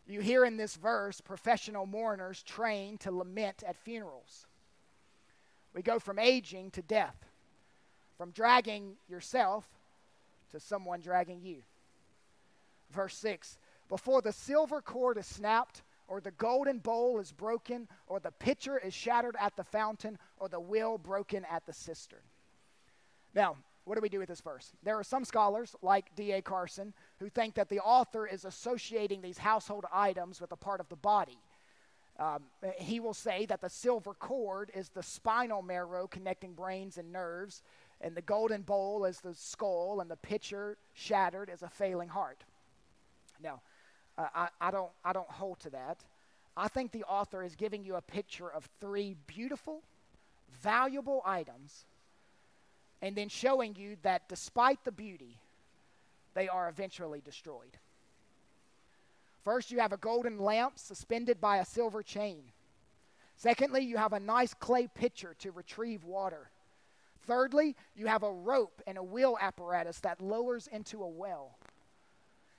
[0.07, 4.45] You hear in this verse professional mourners trained to lament at funerals.
[5.73, 7.17] We go from aging to death,
[8.17, 9.67] from dragging yourself
[10.51, 11.63] to someone dragging you.
[12.91, 13.57] Verse 6
[13.89, 18.77] Before the silver cord is snapped, or the golden bowl is broken, or the pitcher
[18.77, 22.19] is shattered at the fountain, or the wheel broken at the cistern.
[23.33, 24.73] Now, what do we do with this verse?
[24.83, 26.41] There are some scholars, like D.A.
[26.41, 30.89] Carson, who think that the author is associating these household items with a part of
[30.89, 31.37] the body.
[32.19, 32.43] Um,
[32.77, 37.61] he will say that the silver cord is the spinal marrow connecting brains and nerves,
[38.01, 42.43] and the golden bowl is the skull, and the pitcher shattered is a failing heart.
[43.43, 43.61] Now,
[44.17, 46.03] uh, I, I, don't, I don't hold to that.
[46.57, 49.83] I think the author is giving you a picture of three beautiful,
[50.61, 51.85] valuable items,
[53.01, 55.37] and then showing you that despite the beauty,
[56.33, 57.77] they are eventually destroyed.
[59.43, 62.43] First, you have a golden lamp suspended by a silver chain.
[63.37, 66.49] Secondly, you have a nice clay pitcher to retrieve water.
[67.27, 71.57] Thirdly, you have a rope and a wheel apparatus that lowers into a well.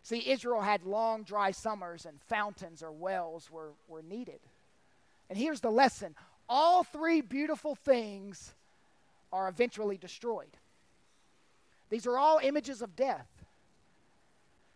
[0.03, 4.41] See, Israel had long, dry summers, and fountains or wells were, were needed.
[5.29, 6.15] And here's the lesson
[6.49, 8.55] all three beautiful things
[9.33, 10.57] are eventually destroyed.
[11.91, 13.29] These are all images of death.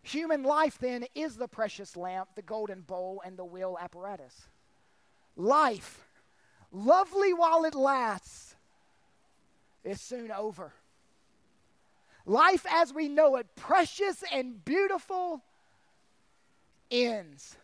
[0.03, 4.49] Human life, then, is the precious lamp, the golden bowl, and the wheel apparatus.
[5.37, 6.07] Life,
[6.73, 8.57] lovely while it lasts,
[9.85, 10.73] is soon over.
[12.27, 15.43] Life as we know it, precious and beautiful,
[16.91, 17.57] ends.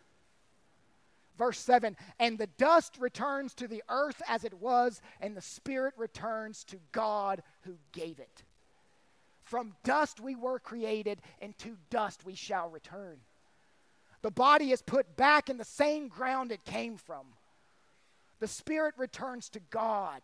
[1.37, 5.93] Verse 7 And the dust returns to the earth as it was, and the spirit
[5.97, 8.43] returns to God who gave it.
[9.43, 13.17] From dust we were created, and to dust we shall return.
[14.21, 17.25] The body is put back in the same ground it came from.
[18.39, 20.21] The spirit returns to God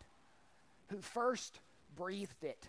[0.88, 1.58] who first
[1.96, 2.68] breathed it.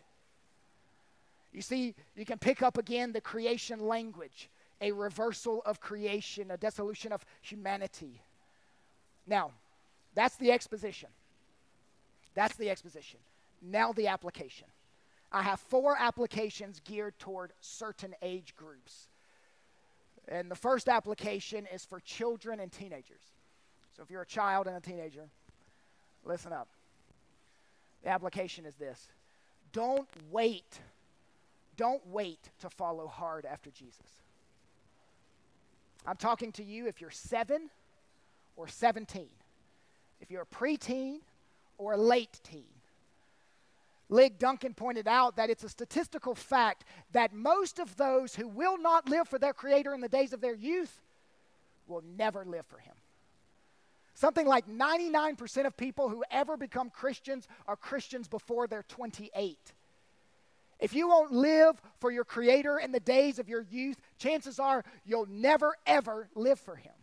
[1.52, 4.50] You see, you can pick up again the creation language
[4.82, 8.22] a reversal of creation, a dissolution of humanity.
[9.28, 9.52] Now,
[10.14, 11.10] that's the exposition.
[12.34, 13.20] That's the exposition.
[13.62, 14.68] Now, the application.
[15.32, 19.08] I have four applications geared toward certain age groups.
[20.28, 23.22] And the first application is for children and teenagers.
[23.96, 25.28] So if you're a child and a teenager,
[26.24, 26.68] listen up.
[28.04, 29.10] The application is this
[29.72, 30.80] don't wait.
[31.76, 34.22] Don't wait to follow hard after Jesus.
[36.08, 37.70] I'm talking to you if you're seven
[38.56, 39.28] or 17,
[40.22, 41.20] if you're a preteen
[41.78, 42.65] or a late teen.
[44.10, 48.78] Lig Duncan pointed out that it's a statistical fact that most of those who will
[48.78, 51.02] not live for their Creator in the days of their youth
[51.88, 52.94] will never live for Him.
[54.13, 59.58] Something like 99% of people who ever become Christians are Christians before they're 28.
[60.80, 64.86] If you won't live for your Creator in the days of your youth, chances are
[65.06, 66.94] you'll never, ever live for Him.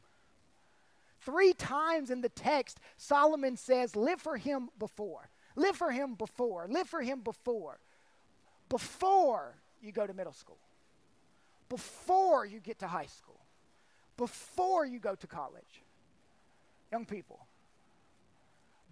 [1.25, 5.29] Three times in the text, Solomon says, Live for Him before.
[5.55, 6.67] Live for Him before.
[6.69, 7.79] Live for Him before.
[8.69, 10.59] Before you go to middle school.
[11.69, 13.41] Before you get to high school.
[14.17, 15.83] Before you go to college.
[16.91, 17.47] Young people,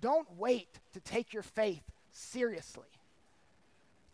[0.00, 2.88] don't wait to take your faith seriously.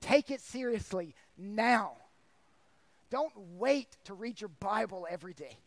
[0.01, 1.93] Take it seriously now.
[3.11, 5.59] Don't wait to read your Bible every day.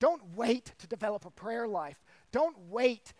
[0.00, 2.02] Don't wait to develop a prayer life.
[2.32, 3.12] Don't wait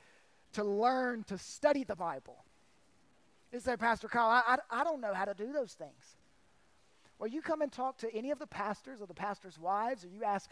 [0.55, 2.45] to learn to study the Bible.
[3.53, 6.17] You say, Pastor Kyle, I, I, I don't know how to do those things.
[7.19, 10.09] Well, you come and talk to any of the pastors or the pastors' wives, or
[10.09, 10.51] you ask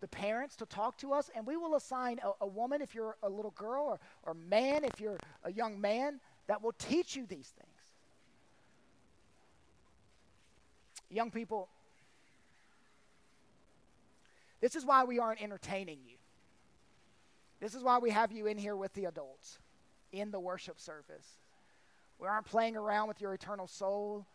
[0.00, 3.16] the parents to talk to us, and we will assign a, a woman if you're
[3.22, 7.26] a little girl, or, or man if you're a young man, that will teach you
[7.26, 7.70] these things.
[11.10, 11.68] Young people,
[14.60, 16.16] this is why we aren't entertaining you.
[17.60, 19.58] This is why we have you in here with the adults
[20.12, 21.38] in the worship service.
[22.18, 24.26] We aren't playing around with your eternal soul.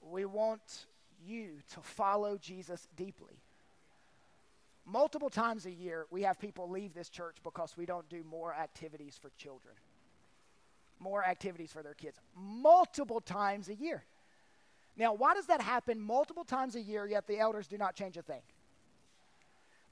[0.00, 0.86] We want
[1.24, 3.40] you to follow Jesus deeply.
[4.86, 8.54] Multiple times a year, we have people leave this church because we don't do more
[8.54, 9.74] activities for children,
[10.98, 12.18] more activities for their kids.
[12.36, 14.04] Multiple times a year.
[14.96, 18.16] Now, why does that happen multiple times a year, yet the elders do not change
[18.16, 18.42] a thing?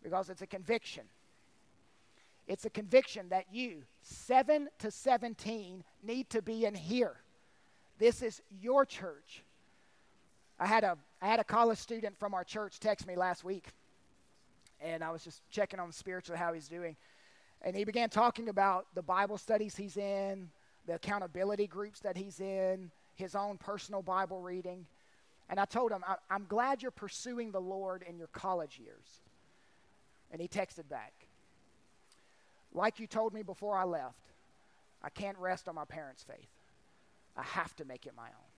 [0.02, 1.04] Because it's a conviction.
[2.48, 7.16] It's a conviction that you, 7 to 17, need to be in here.
[7.98, 9.44] This is your church.
[10.58, 13.68] I had a, I had a college student from our church text me last week,
[14.80, 16.96] and I was just checking on spiritually how he's doing.
[17.62, 20.50] And he began talking about the Bible studies he's in,
[20.86, 24.84] the accountability groups that he's in, his own personal Bible reading.
[25.48, 29.20] And I told him, I'm glad you're pursuing the Lord in your college years.
[30.32, 31.12] And he texted back,
[32.72, 34.32] like you told me before I left,
[35.02, 36.48] I can't rest on my parents' faith.
[37.36, 38.50] I have to make it my own.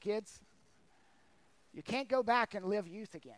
[0.00, 0.40] Kids,
[1.72, 3.34] you can't go back and live youth again.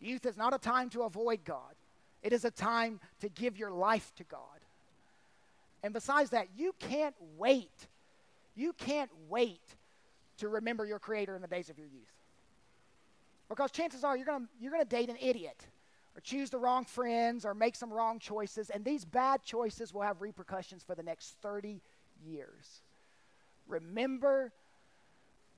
[0.00, 1.74] Youth is not a time to avoid God,
[2.22, 4.40] it is a time to give your life to God.
[5.82, 7.86] And besides that, you can't wait.
[8.56, 9.62] You can't wait
[10.38, 12.17] to remember your Creator in the days of your youth.
[13.48, 15.66] Because chances are you're going you're going to date an idiot
[16.16, 20.02] or choose the wrong friends or make some wrong choices, and these bad choices will
[20.02, 21.80] have repercussions for the next 30
[22.26, 22.82] years.
[23.66, 24.52] Remember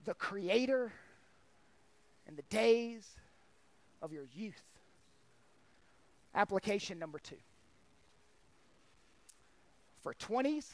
[0.05, 0.93] the Creator
[2.29, 3.09] in the days
[4.03, 4.63] of your youth.
[6.35, 7.37] Application number two.
[10.03, 10.67] For 20s,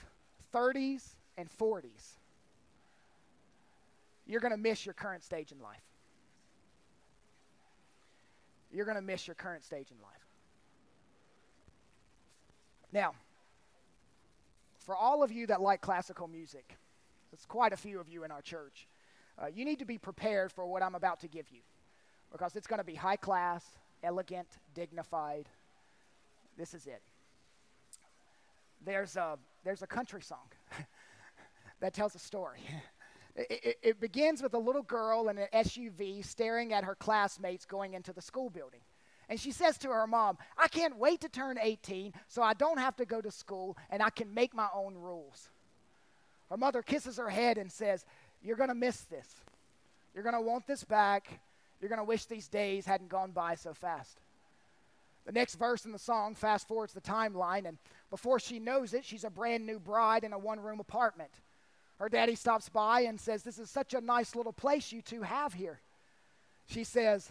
[0.55, 2.17] 30s, and 40s,
[4.27, 5.83] you're going to miss your current stage in life.
[8.77, 10.27] You're going to miss your current stage in life.
[12.93, 13.15] Now,
[14.81, 16.77] for all of you that like classical music,
[17.31, 18.87] there's quite a few of you in our church,
[19.43, 21.61] uh, you need to be prepared for what I'm about to give you
[22.31, 23.65] because it's going to be high class,
[24.03, 25.49] elegant, dignified.
[26.59, 27.01] This is it.
[28.85, 30.53] There's a, there's a country song
[31.81, 32.61] that tells a story.
[33.37, 37.93] It, it, begins with a little girl in an SUV staring at her classmates going
[37.93, 38.81] into the school building.
[39.29, 42.79] And she says to her mom, I can't wait to turn 18 so I don't
[42.79, 45.51] have to go to school and I can make my own rules.
[46.49, 48.07] Her mother kisses her head and says,
[48.43, 49.29] You're going to miss this.
[50.15, 51.41] You're going to want this back.
[51.81, 54.19] You're going to wish these days hadn't gone by so fast.
[55.27, 57.79] The next verse in the song fast forwards the timeline, and
[58.11, 61.33] before she knows it, she's a brand new bride in a one room apartment.
[61.99, 65.23] Her daddy stops by and says, This is such a nice little place you two
[65.23, 65.81] have here.
[66.67, 67.31] She says,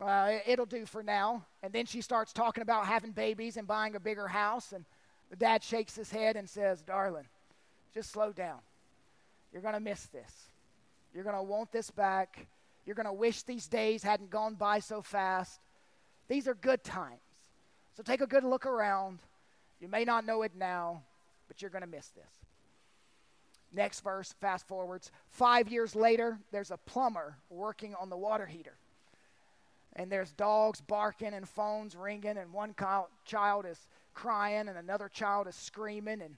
[0.00, 1.44] uh, It'll do for now.
[1.62, 4.72] And then she starts talking about having babies and buying a bigger house.
[4.72, 4.84] And
[5.30, 7.26] the dad shakes his head and says, Darling,
[7.94, 8.58] just slow down.
[9.52, 10.32] You're going to miss this.
[11.14, 12.46] You're going to want this back.
[12.84, 15.60] You're going to wish these days hadn't gone by so fast.
[16.28, 17.20] These are good times.
[17.96, 19.20] So take a good look around.
[19.80, 21.02] You may not know it now,
[21.48, 22.45] but you're going to miss this.
[23.72, 25.10] Next verse, fast forwards.
[25.28, 28.76] Five years later, there's a plumber working on the water heater.
[29.94, 32.74] And there's dogs barking and phones ringing, and one
[33.24, 33.78] child is
[34.14, 36.36] crying, and another child is screaming, and,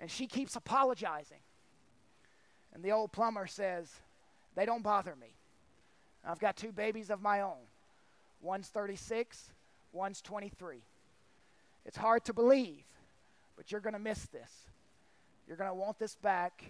[0.00, 1.38] and she keeps apologizing.
[2.74, 3.90] And the old plumber says,
[4.54, 5.34] They don't bother me.
[6.24, 7.66] I've got two babies of my own.
[8.40, 9.52] One's 36,
[9.92, 10.78] one's 23.
[11.84, 12.84] It's hard to believe,
[13.56, 14.50] but you're going to miss this.
[15.46, 16.62] You're going to want this back.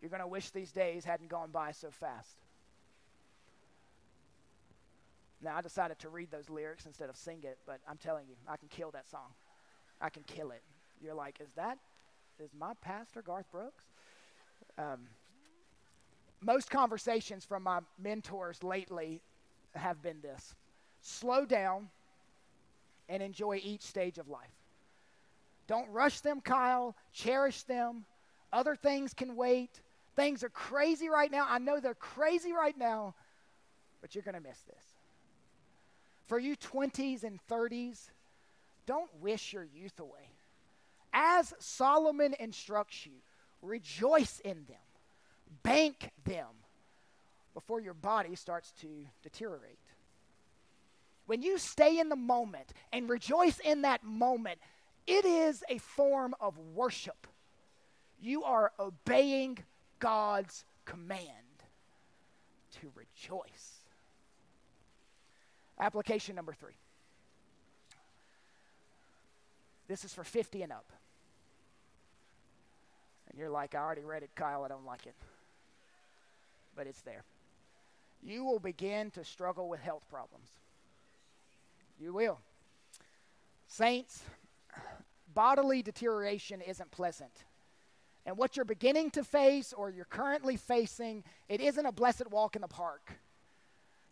[0.00, 2.38] You're going to wish these days hadn't gone by so fast.
[5.42, 8.34] Now, I decided to read those lyrics instead of sing it, but I'm telling you,
[8.48, 9.34] I can kill that song.
[10.00, 10.62] I can kill it.
[11.02, 11.78] You're like, is that,
[12.38, 13.84] is my pastor Garth Brooks?
[14.78, 15.08] Um,
[16.40, 19.20] most conversations from my mentors lately
[19.74, 20.54] have been this
[21.02, 21.88] slow down
[23.08, 24.55] and enjoy each stage of life.
[25.66, 26.94] Don't rush them, Kyle.
[27.12, 28.04] Cherish them.
[28.52, 29.80] Other things can wait.
[30.14, 31.46] Things are crazy right now.
[31.48, 33.14] I know they're crazy right now,
[34.00, 34.84] but you're going to miss this.
[36.26, 38.10] For you 20s and 30s,
[38.86, 40.30] don't wish your youth away.
[41.12, 43.12] As Solomon instructs you,
[43.62, 44.76] rejoice in them,
[45.62, 46.46] bank them
[47.54, 48.88] before your body starts to
[49.22, 49.78] deteriorate.
[51.26, 54.58] When you stay in the moment and rejoice in that moment,
[55.06, 57.26] it is a form of worship.
[58.20, 59.58] You are obeying
[59.98, 61.20] God's command
[62.80, 63.80] to rejoice.
[65.78, 66.76] Application number three.
[69.88, 70.92] This is for 50 and up.
[73.30, 75.14] And you're like, I already read it, Kyle, I don't like it.
[76.74, 77.24] But it's there.
[78.22, 80.48] You will begin to struggle with health problems.
[82.00, 82.40] You will.
[83.68, 84.22] Saints,
[85.36, 87.44] bodily deterioration isn't pleasant.
[88.24, 92.56] And what you're beginning to face or you're currently facing, it isn't a blessed walk
[92.56, 93.12] in the park.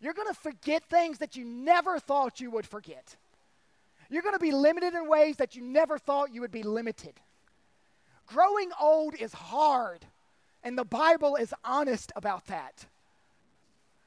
[0.00, 3.16] You're going to forget things that you never thought you would forget.
[4.10, 7.14] You're going to be limited in ways that you never thought you would be limited.
[8.26, 10.04] Growing old is hard,
[10.62, 12.84] and the Bible is honest about that.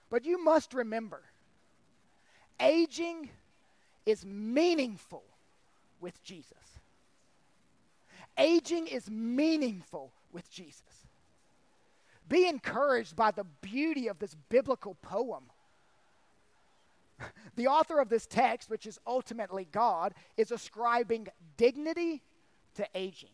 [0.10, 1.24] But you must remember
[2.60, 3.30] aging
[4.06, 5.24] is meaningful
[6.00, 6.77] with Jesus.
[8.38, 10.82] Aging is meaningful with Jesus.
[12.30, 15.46] Be encouraged by the beauty of this biblical poem.
[17.56, 22.22] The author of this text, which is ultimately God, is ascribing dignity
[22.76, 23.32] to aging.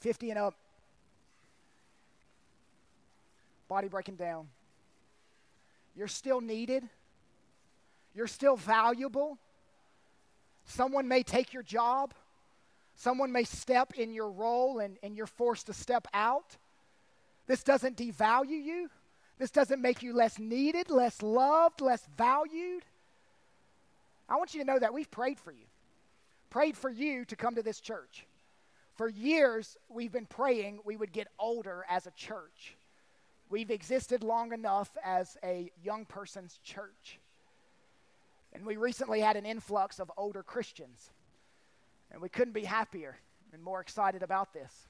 [0.00, 0.54] 50 and up,
[3.68, 4.48] body breaking down.
[5.94, 6.84] You're still needed.
[8.14, 9.38] You're still valuable.
[10.66, 12.12] Someone may take your job.
[12.94, 16.56] Someone may step in your role and, and you're forced to step out.
[17.46, 18.90] This doesn't devalue you.
[19.38, 22.84] This doesn't make you less needed, less loved, less valued.
[24.28, 25.66] I want you to know that we've prayed for you,
[26.50, 28.26] prayed for you to come to this church.
[28.94, 32.76] For years, we've been praying we would get older as a church.
[33.50, 37.20] We've existed long enough as a young person's church.
[38.56, 41.10] And we recently had an influx of older Christians.
[42.10, 43.18] And we couldn't be happier
[43.52, 44.88] and more excited about this.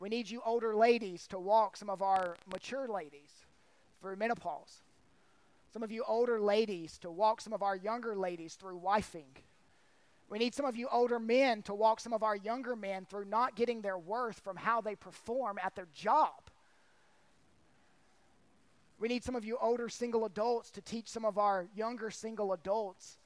[0.00, 3.30] We need you older ladies to walk some of our mature ladies
[4.02, 4.82] through menopause.
[5.72, 9.38] Some of you older ladies to walk some of our younger ladies through wifing.
[10.28, 13.26] We need some of you older men to walk some of our younger men through
[13.26, 16.43] not getting their worth from how they perform at their job.
[18.98, 22.52] We need some of you older single adults to teach some of our younger single
[22.52, 23.18] adults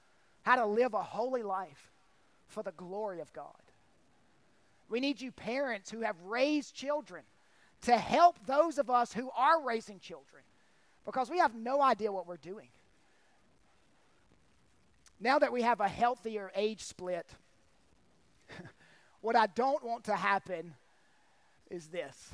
[0.43, 1.91] how to live a holy life
[2.49, 3.53] for the glory of God.
[4.89, 7.23] We need you parents who have raised children
[7.83, 10.43] to help those of us who are raising children
[11.05, 12.69] because we have no idea what we're doing.
[15.21, 17.27] Now that we have a healthier age split,
[19.21, 20.75] what I don't want to happen
[21.71, 22.31] is this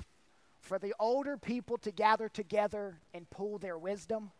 [0.64, 4.30] for the older people to gather together and pool their wisdom,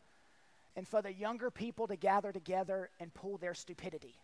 [0.75, 4.14] and for the younger people to gather together and pool their stupidity.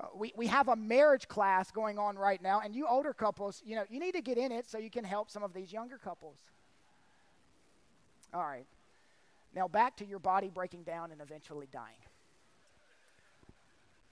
[0.00, 3.60] Uh, we, we have a marriage class going on right now, and you older couples,
[3.66, 5.72] you know, you need to get in it so you can help some of these
[5.72, 6.38] younger couples.
[8.32, 8.66] All right.
[9.54, 12.02] Now back to your body breaking down and eventually dying.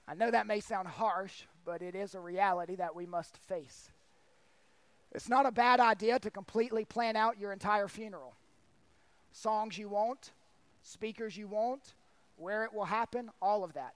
[0.06, 3.88] I know that may sound harsh, but it is a reality that we must face.
[5.14, 8.34] It's not a bad idea to completely plan out your entire funeral.
[9.32, 10.32] Songs you want,
[10.82, 11.94] speakers you want,
[12.36, 13.94] where it will happen, all of that.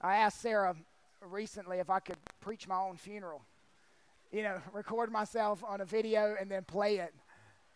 [0.00, 0.74] I asked Sarah
[1.20, 3.42] recently if I could preach my own funeral.
[4.32, 7.14] You know, record myself on a video and then play it.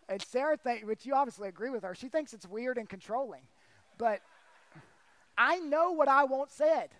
[0.08, 3.42] And Sarah which you obviously agree with her, she thinks it's weird and controlling.
[3.98, 4.20] But
[5.36, 6.90] I know what I want said.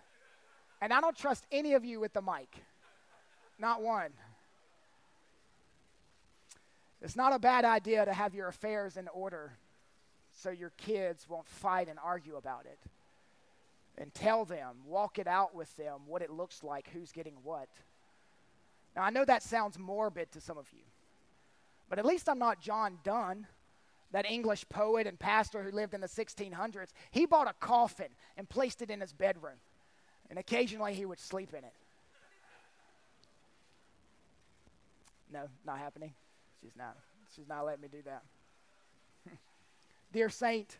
[0.81, 2.49] And I don't trust any of you with the mic.
[3.57, 4.11] Not one.
[7.01, 9.53] It's not a bad idea to have your affairs in order
[10.31, 12.79] so your kids won't fight and argue about it
[13.97, 17.67] and tell them, walk it out with them, what it looks like, who's getting what.
[18.95, 20.83] Now, I know that sounds morbid to some of you,
[21.89, 23.47] but at least I'm not John Donne,
[24.11, 26.89] that English poet and pastor who lived in the 1600s.
[27.11, 29.57] He bought a coffin and placed it in his bedroom,
[30.29, 31.73] and occasionally he would sleep in it.
[35.31, 36.13] No, not happening.
[36.61, 36.97] She's not.
[37.35, 38.23] She's not letting me do that.
[40.13, 40.77] Dear Saint,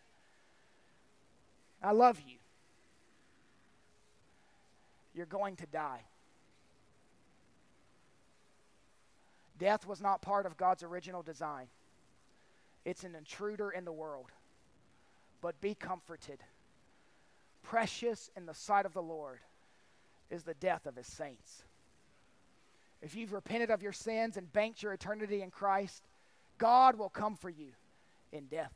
[1.82, 2.38] I love you
[5.18, 6.02] you're going to die.
[9.58, 11.68] Death was not part of God's original design,
[12.86, 14.32] it's an intruder in the world.
[15.40, 16.40] But be comforted.
[17.62, 19.40] Precious in the sight of the Lord
[20.32, 21.64] is the death of his saints.
[23.02, 26.04] If you've repented of your sins and banked your eternity in Christ,
[26.58, 27.70] God will come for you
[28.32, 28.74] in death.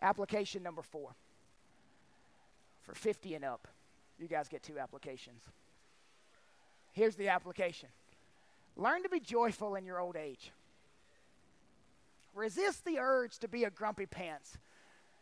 [0.00, 1.10] Application number four
[2.82, 3.68] for 50 and up.
[4.18, 5.42] You guys get two applications.
[6.92, 7.88] Here's the application
[8.76, 10.52] Learn to be joyful in your old age.
[12.34, 14.56] Resist the urge to be a grumpy pants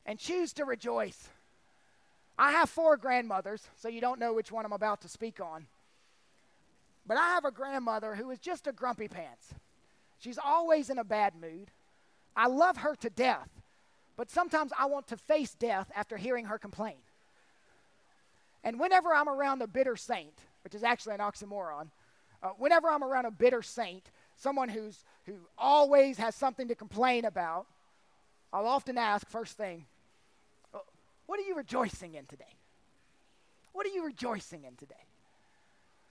[0.04, 1.28] and choose to rejoice.
[2.38, 5.66] I have four grandmothers, so you don't know which one I'm about to speak on.
[7.08, 9.54] But I have a grandmother who is just a grumpy pants.
[10.18, 11.70] She's always in a bad mood.
[12.36, 13.48] I love her to death,
[14.16, 16.96] but sometimes I want to face death after hearing her complain.
[18.62, 21.88] And whenever I'm around a bitter saint, which is actually an oxymoron,
[22.42, 27.24] uh, whenever I'm around a bitter saint, someone who's, who always has something to complain
[27.24, 27.66] about,
[28.52, 29.86] I'll often ask first thing,
[30.74, 30.78] uh,
[31.26, 32.44] What are you rejoicing in today?
[33.72, 35.07] What are you rejoicing in today?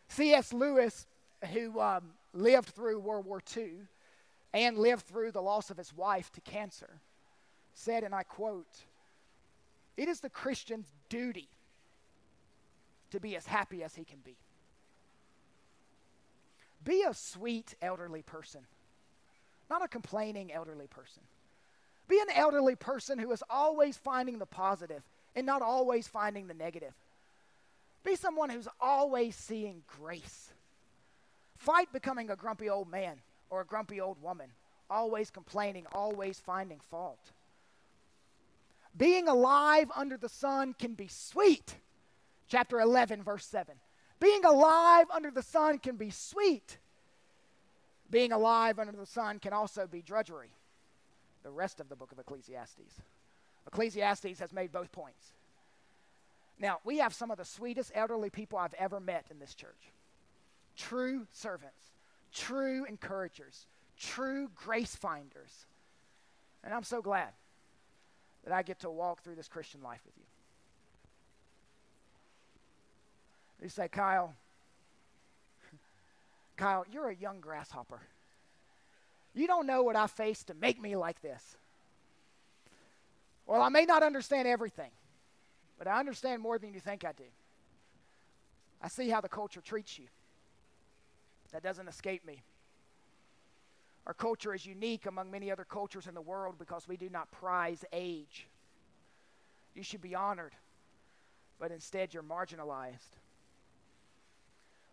[0.10, 0.54] C.S.
[0.54, 1.06] Lewis,
[1.54, 3.72] who um, lived through World War II
[4.54, 7.02] and lived through the loss of his wife to cancer,
[7.74, 8.86] said, and I quote,
[9.98, 11.50] It is the Christian's duty
[13.12, 14.38] to be as happy as he can be.
[16.84, 18.62] Be a sweet elderly person,
[19.70, 21.24] not a complaining elderly person.
[22.08, 25.04] Be an elderly person who is always finding the positive
[25.36, 26.94] and not always finding the negative.
[28.08, 30.54] Be someone who's always seeing grace.
[31.58, 33.18] Fight becoming a grumpy old man
[33.50, 34.48] or a grumpy old woman,
[34.90, 37.20] always complaining, always finding fault.
[38.98, 41.76] Being alive under the sun can be sweet.
[42.48, 43.76] Chapter 11, verse 7.
[44.22, 46.78] Being alive under the sun can be sweet.
[48.10, 50.52] Being alive under the sun can also be drudgery.
[51.44, 53.02] The rest of the book of Ecclesiastes.
[53.68, 55.34] Ecclesiastes has made both points.
[56.60, 59.92] Now, we have some of the sweetest elderly people I've ever met in this church.
[60.76, 61.92] True servants,
[62.34, 63.66] true encouragers,
[64.00, 65.66] true grace finders.
[66.64, 67.30] And I'm so glad
[68.44, 70.24] that I get to walk through this Christian life with you.
[73.62, 74.34] You say, Kyle,
[76.58, 78.02] Kyle, you're a young grasshopper.
[79.34, 81.58] You don't know what I faced to make me like this.
[83.46, 84.92] Well, I may not understand everything,
[85.78, 87.24] but I understand more than you think I do.
[88.82, 90.06] I see how the culture treats you.
[91.52, 92.42] That doesn't escape me.
[94.06, 97.32] Our culture is unique among many other cultures in the world because we do not
[97.32, 98.48] prize age.
[99.76, 100.54] You should be honored,
[101.60, 103.18] but instead you're marginalized.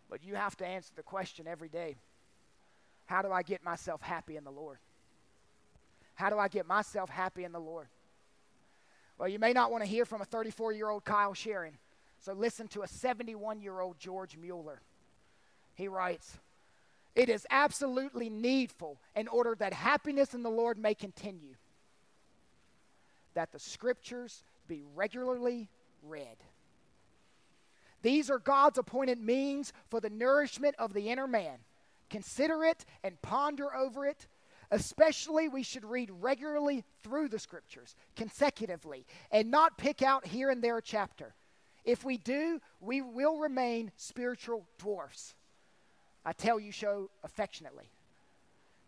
[0.09, 1.95] But you have to answer the question every day
[3.05, 4.79] how do I get myself happy in the Lord?
[6.15, 7.87] How do I get myself happy in the Lord?
[9.17, 11.77] Well, you may not want to hear from a 34 year old Kyle Sharon,
[12.19, 14.81] so listen to a 71 year old George Mueller.
[15.75, 16.37] He writes,
[17.15, 21.55] it is absolutely needful in order that happiness in the Lord may continue,
[23.33, 25.69] that the scriptures be regularly
[26.03, 26.35] read.
[28.01, 31.57] These are God's appointed means for the nourishment of the inner man.
[32.09, 34.27] Consider it and ponder over it.
[34.75, 40.61] Especially, we should read regularly through the scriptures, consecutively, and not pick out here and
[40.61, 41.33] there a chapter.
[41.85, 45.33] If we do, we will remain spiritual dwarfs.
[46.25, 47.89] I tell you so affectionately.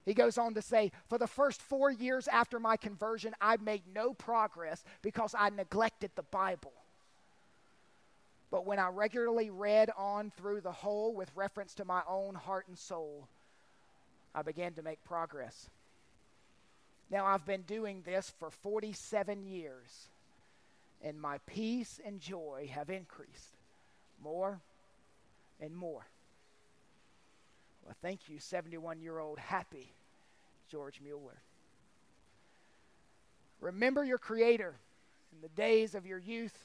[0.05, 3.83] He goes on to say, For the first four years after my conversion, I made
[3.95, 6.73] no progress because I neglected the Bible.
[8.51, 12.67] But when I regularly read on through the whole with reference to my own heart
[12.67, 13.29] and soul,
[14.35, 15.69] I began to make progress.
[17.09, 20.07] Now, I've been doing this for 47 years,
[21.01, 23.55] and my peace and joy have increased
[24.21, 24.59] more
[25.61, 26.05] and more.
[27.85, 29.93] Well, thank you, 71 year old happy
[30.69, 31.41] George Mueller.
[33.61, 34.75] Remember your Creator
[35.33, 36.57] in the days of your youth.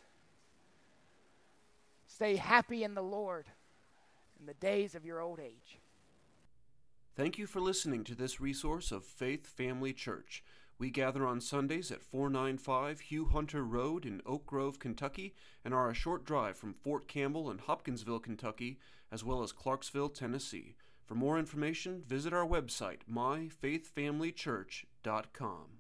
[2.08, 3.46] Stay happy in the Lord
[4.40, 5.78] in the days of your old age.
[7.14, 10.42] Thank you for listening to this resource of Faith Family Church.
[10.78, 15.90] We gather on Sundays at 495 Hugh Hunter Road in Oak Grove, Kentucky, and are
[15.90, 18.78] a short drive from Fort Campbell and Hopkinsville, Kentucky,
[19.10, 20.74] as well as Clarksville, Tennessee.
[21.04, 25.64] For more information, visit our website, myfaithfamilychurch.com.